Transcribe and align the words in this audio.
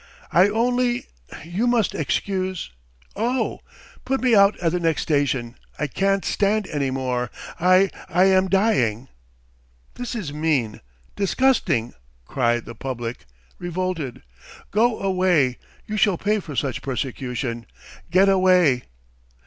"I 0.31 0.49
only... 0.49 1.05
you 1.45 1.67
must 1.67 1.93
excuse..." 1.93 2.71
"Oh!... 3.15 3.59
Put 4.03 4.19
me 4.19 4.33
out 4.33 4.57
at 4.59 4.71
the 4.71 4.79
next 4.79 5.03
station! 5.03 5.53
I 5.77 5.85
can't 5.85 6.25
stand 6.25 6.65
any 6.69 6.89
more.... 6.89 7.29
I... 7.59 7.91
I 8.09 8.23
am 8.25 8.47
dying...." 8.49 9.09
"This 9.97 10.15
is 10.15 10.33
mean, 10.33 10.81
disgusting!" 11.15 11.93
cry 12.25 12.59
the 12.59 12.73
"public," 12.73 13.25
revolted. 13.59 14.23
"Go 14.71 14.99
away! 15.01 15.59
You 15.85 15.97
shall 15.97 16.17
pay 16.17 16.39
for 16.39 16.55
such 16.55 16.81
persecution. 16.81 17.67
Get 18.09 18.27
away!" 18.27 18.85